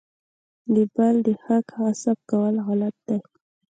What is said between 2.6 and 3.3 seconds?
غلط دي.